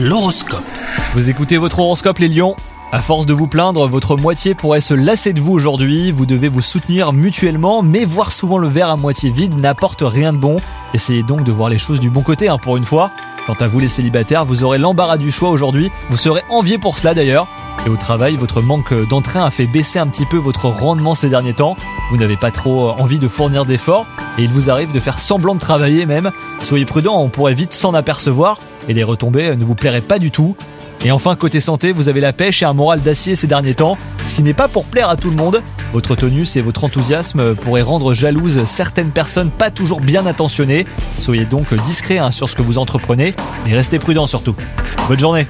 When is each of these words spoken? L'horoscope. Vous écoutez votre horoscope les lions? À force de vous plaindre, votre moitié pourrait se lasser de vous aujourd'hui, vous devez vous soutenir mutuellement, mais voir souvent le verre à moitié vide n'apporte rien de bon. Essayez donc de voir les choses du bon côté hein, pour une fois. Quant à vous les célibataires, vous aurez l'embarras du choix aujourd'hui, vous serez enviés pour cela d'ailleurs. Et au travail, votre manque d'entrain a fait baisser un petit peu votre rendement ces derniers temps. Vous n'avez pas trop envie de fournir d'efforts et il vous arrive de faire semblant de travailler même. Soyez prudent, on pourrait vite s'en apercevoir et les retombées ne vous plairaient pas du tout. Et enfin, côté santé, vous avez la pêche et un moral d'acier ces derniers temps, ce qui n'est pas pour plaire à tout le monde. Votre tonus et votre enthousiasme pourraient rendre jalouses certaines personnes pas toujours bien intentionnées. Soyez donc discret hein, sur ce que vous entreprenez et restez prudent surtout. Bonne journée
L'horoscope. 0.00 0.62
Vous 1.14 1.28
écoutez 1.28 1.56
votre 1.56 1.80
horoscope 1.80 2.18
les 2.18 2.28
lions? 2.28 2.54
À 2.92 3.02
force 3.02 3.26
de 3.26 3.34
vous 3.34 3.48
plaindre, 3.48 3.88
votre 3.88 4.16
moitié 4.16 4.54
pourrait 4.54 4.80
se 4.80 4.94
lasser 4.94 5.32
de 5.32 5.40
vous 5.40 5.52
aujourd'hui, 5.52 6.12
vous 6.12 6.24
devez 6.24 6.46
vous 6.46 6.62
soutenir 6.62 7.12
mutuellement, 7.12 7.82
mais 7.82 8.04
voir 8.04 8.30
souvent 8.30 8.58
le 8.58 8.68
verre 8.68 8.90
à 8.90 8.96
moitié 8.96 9.30
vide 9.30 9.60
n'apporte 9.60 10.04
rien 10.06 10.32
de 10.32 10.38
bon. 10.38 10.58
Essayez 10.94 11.24
donc 11.24 11.42
de 11.42 11.50
voir 11.50 11.68
les 11.68 11.78
choses 11.78 11.98
du 11.98 12.10
bon 12.10 12.22
côté 12.22 12.48
hein, 12.48 12.58
pour 12.58 12.76
une 12.76 12.84
fois. 12.84 13.10
Quant 13.48 13.56
à 13.58 13.66
vous 13.66 13.80
les 13.80 13.88
célibataires, 13.88 14.44
vous 14.44 14.62
aurez 14.62 14.78
l'embarras 14.78 15.16
du 15.16 15.32
choix 15.32 15.50
aujourd'hui, 15.50 15.90
vous 16.10 16.16
serez 16.16 16.44
enviés 16.48 16.78
pour 16.78 16.96
cela 16.96 17.12
d'ailleurs. 17.12 17.48
Et 17.84 17.88
au 17.88 17.96
travail, 17.96 18.36
votre 18.36 18.62
manque 18.62 18.94
d'entrain 19.08 19.46
a 19.46 19.50
fait 19.50 19.66
baisser 19.66 19.98
un 19.98 20.06
petit 20.06 20.26
peu 20.26 20.36
votre 20.36 20.66
rendement 20.66 21.14
ces 21.14 21.28
derniers 21.28 21.54
temps. 21.54 21.74
Vous 22.12 22.18
n'avez 22.18 22.36
pas 22.36 22.52
trop 22.52 22.90
envie 22.90 23.18
de 23.18 23.26
fournir 23.26 23.64
d'efforts 23.64 24.06
et 24.38 24.44
il 24.44 24.52
vous 24.52 24.70
arrive 24.70 24.92
de 24.92 25.00
faire 25.00 25.18
semblant 25.18 25.56
de 25.56 25.60
travailler 25.60 26.06
même. 26.06 26.30
Soyez 26.60 26.84
prudent, 26.84 27.20
on 27.20 27.30
pourrait 27.30 27.54
vite 27.54 27.74
s'en 27.74 27.94
apercevoir 27.94 28.58
et 28.88 28.94
les 28.94 29.04
retombées 29.04 29.54
ne 29.56 29.64
vous 29.64 29.74
plairaient 29.74 30.00
pas 30.00 30.18
du 30.18 30.30
tout. 30.30 30.56
Et 31.04 31.12
enfin, 31.12 31.36
côté 31.36 31.60
santé, 31.60 31.92
vous 31.92 32.08
avez 32.08 32.20
la 32.20 32.32
pêche 32.32 32.62
et 32.62 32.66
un 32.66 32.72
moral 32.72 33.00
d'acier 33.00 33.36
ces 33.36 33.46
derniers 33.46 33.74
temps, 33.74 33.96
ce 34.24 34.34
qui 34.34 34.42
n'est 34.42 34.54
pas 34.54 34.66
pour 34.66 34.84
plaire 34.84 35.08
à 35.08 35.16
tout 35.16 35.30
le 35.30 35.36
monde. 35.36 35.62
Votre 35.92 36.16
tonus 36.16 36.56
et 36.56 36.60
votre 36.60 36.82
enthousiasme 36.82 37.54
pourraient 37.54 37.82
rendre 37.82 38.14
jalouses 38.14 38.64
certaines 38.64 39.10
personnes 39.10 39.50
pas 39.50 39.70
toujours 39.70 40.00
bien 40.00 40.26
intentionnées. 40.26 40.86
Soyez 41.20 41.44
donc 41.44 41.72
discret 41.84 42.18
hein, 42.18 42.32
sur 42.32 42.48
ce 42.48 42.56
que 42.56 42.62
vous 42.62 42.78
entreprenez 42.78 43.34
et 43.68 43.74
restez 43.74 43.98
prudent 43.98 44.26
surtout. 44.26 44.56
Bonne 45.08 45.20
journée 45.20 45.46